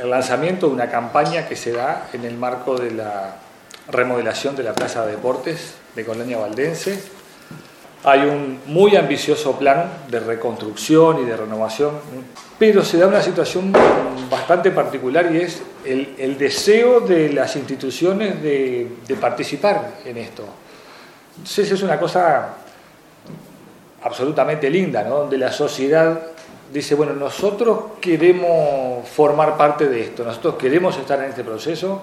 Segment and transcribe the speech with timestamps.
[0.00, 3.36] el lanzamiento de una campaña que se da en el marco de la
[3.90, 6.98] remodelación de la Plaza de Deportes de Colonia Valdense.
[8.04, 11.92] Hay un muy ambicioso plan de reconstrucción y de renovación,
[12.58, 13.72] pero se da una situación
[14.28, 18.88] bastante particular y es el, deseo de las instituciones de,
[19.20, 20.44] participar en esto.
[21.36, 22.54] Entonces es una cosa
[24.02, 25.18] absolutamente linda, ¿no?
[25.18, 26.31] donde la sociedad
[26.72, 32.02] dice, bueno, nosotros queremos formar parte de esto, nosotros queremos estar en este proceso.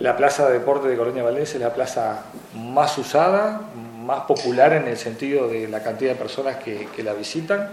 [0.00, 2.24] La Plaza de Deporte de Colonia Valdés es la plaza
[2.54, 3.62] más usada,
[4.04, 7.70] más popular en el sentido de la cantidad de personas que, la visitan.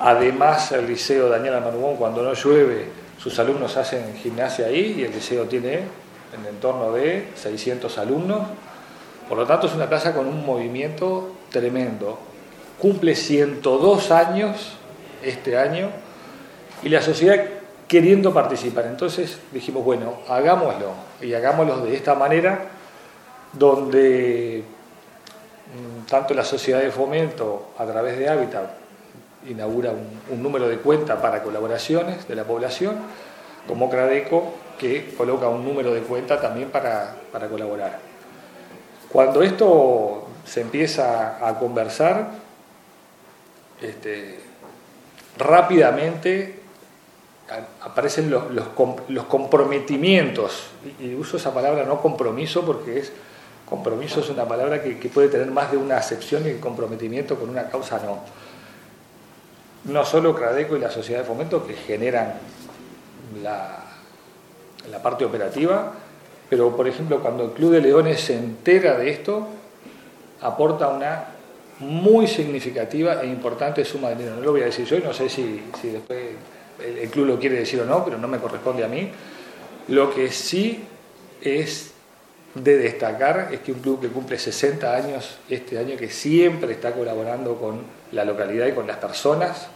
[0.00, 5.12] Además, el Liceo Daniel Almanubón, cuando no llueve, sus alumnos hacen gimnasia ahí y el
[5.12, 8.42] liceo tiene en entorno de 600 alumnos.
[9.28, 12.18] Por lo tanto, es una plaza con un movimiento tremendo.
[12.78, 14.76] Cumple 102 años
[15.28, 15.90] este año
[16.82, 17.42] y la sociedad
[17.88, 18.86] queriendo participar.
[18.86, 22.66] Entonces dijimos, bueno, hagámoslo y hagámoslo de esta manera
[23.52, 24.62] donde
[25.72, 28.70] mm, tanto la sociedad de fomento a través de Hábitat
[29.48, 32.96] inaugura un, número de cuenta para colaboraciones de la población,
[33.68, 37.98] como Cradeco que coloca un número de cuenta también para, para colaborar.
[39.10, 42.30] Cuando esto se empieza a conversar,
[43.80, 44.45] este,
[45.38, 46.60] rápidamente
[47.82, 53.12] aparecen los, comprometimientos, y uso esa palabra no compromiso porque es
[53.68, 57.50] compromiso es una palabra que, puede tener más de una acepción y el comprometimiento con
[57.50, 58.20] una causa no.
[59.84, 62.34] No solo Cradeco y la sociedad de fomento que generan
[63.42, 63.84] la,
[64.90, 65.92] la parte operativa,
[66.48, 69.46] pero por ejemplo cuando el Club de Leones se entera de esto,
[70.40, 71.35] aporta una
[71.80, 74.36] muy significativa e importante suma de dinero.
[74.36, 76.18] No lo voy a decir yo no sé si, después
[76.84, 79.10] el, club lo quiere decir o no, pero no me corresponde a mí.
[79.88, 80.84] Lo que sí
[81.40, 81.92] es
[82.54, 86.92] de destacar es que un club que cumple 60 años este año, que siempre está
[86.92, 87.82] colaborando con
[88.12, 89.68] la localidad y con las personas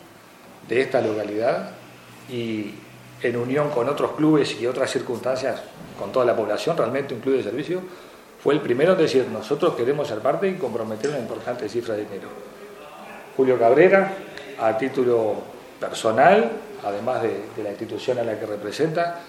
[0.68, 1.72] de esta localidad
[2.30, 2.74] y
[3.22, 5.60] en unión con otros clubes y otras circunstancias,
[5.98, 7.82] con toda la población, realmente un club de servicio,
[8.42, 12.04] fue el primero en decir, nosotros queremos ser parte y comprometer una importante cifra de
[12.04, 12.28] dinero.
[13.36, 14.14] Julio Cabrera,
[14.58, 15.34] a título
[15.78, 16.50] personal,
[16.84, 19.20] además de, la institución a la que representa,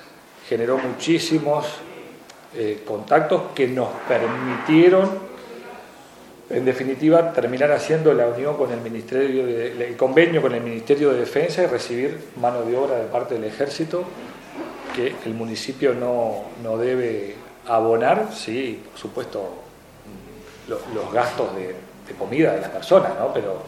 [0.47, 1.65] generó muchísimos
[2.55, 5.31] eh, contactos que nos permitieron,
[6.49, 11.19] en definitiva, terminar haciendo la unión con el Ministerio, el convenio con el Ministerio de
[11.19, 14.03] Defensa y recibir mano de obra de parte del Ejército
[14.95, 17.35] que el municipio no, no debe
[17.67, 19.49] abonar, sí, por supuesto,
[20.67, 21.75] los, gastos de,
[22.17, 23.33] comida de las personas, ¿no?
[23.33, 23.63] Pero